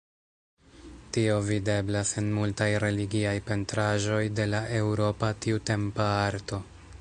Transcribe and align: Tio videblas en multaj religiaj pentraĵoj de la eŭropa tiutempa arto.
Tio 1.17 1.35
videblas 1.49 2.13
en 2.21 2.31
multaj 2.37 2.69
religiaj 2.85 3.35
pentraĵoj 3.51 4.23
de 4.41 4.49
la 4.55 4.63
eŭropa 4.81 5.31
tiutempa 5.45 6.09
arto. 6.27 6.63